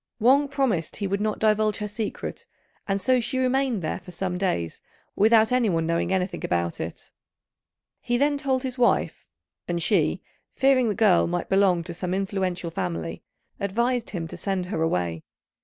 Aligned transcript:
Wang 0.19 0.47
promised 0.47 0.95
he 0.95 1.05
would 1.05 1.21
not 1.21 1.37
divulge 1.37 1.75
her 1.77 1.87
secret, 1.87 2.47
and 2.87 2.99
so 2.99 3.19
she 3.19 3.37
remained 3.37 3.83
there 3.83 3.99
for 3.99 4.09
some 4.09 4.35
days 4.35 4.81
without 5.15 5.51
anyone 5.51 5.85
knowing 5.85 6.11
anything 6.11 6.43
about 6.43 6.79
it. 6.81 7.11
He 7.99 8.17
then 8.17 8.35
told 8.35 8.63
his 8.63 8.79
wife, 8.79 9.29
and 9.67 9.79
she, 9.79 10.23
fearing 10.55 10.89
the 10.89 10.95
girl 10.95 11.27
might 11.27 11.49
belong 11.49 11.83
to 11.83 11.93
some 11.93 12.15
influential 12.15 12.71
family, 12.71 13.21
advised 13.59 14.09
him 14.09 14.27
to 14.29 14.37
send 14.37 14.65
her 14.65 14.81
away. 14.81 15.21